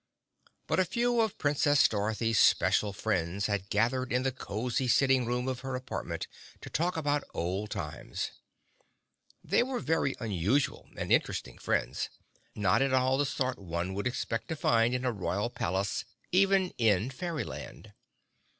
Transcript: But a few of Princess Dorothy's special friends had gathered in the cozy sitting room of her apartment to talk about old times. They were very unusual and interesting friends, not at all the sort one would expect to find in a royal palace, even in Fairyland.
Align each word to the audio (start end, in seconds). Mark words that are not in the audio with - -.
But 0.65 0.79
a 0.79 0.85
few 0.85 1.21
of 1.21 1.37
Princess 1.37 1.87
Dorothy's 1.87 2.39
special 2.39 2.91
friends 2.91 3.45
had 3.45 3.69
gathered 3.69 4.11
in 4.11 4.23
the 4.23 4.31
cozy 4.31 4.87
sitting 4.87 5.27
room 5.27 5.47
of 5.47 5.59
her 5.59 5.75
apartment 5.75 6.25
to 6.61 6.71
talk 6.71 6.97
about 6.97 7.23
old 7.35 7.69
times. 7.69 8.31
They 9.43 9.61
were 9.61 9.79
very 9.79 10.15
unusual 10.19 10.89
and 10.97 11.11
interesting 11.11 11.59
friends, 11.59 12.09
not 12.55 12.81
at 12.81 12.93
all 12.93 13.19
the 13.19 13.27
sort 13.27 13.59
one 13.59 13.93
would 13.93 14.07
expect 14.07 14.47
to 14.47 14.55
find 14.55 14.95
in 14.95 15.05
a 15.05 15.11
royal 15.11 15.51
palace, 15.51 16.03
even 16.31 16.73
in 16.79 17.11
Fairyland. 17.11 17.93